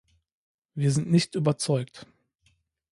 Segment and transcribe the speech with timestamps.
[0.73, 2.07] Wir sind nicht überzeugt.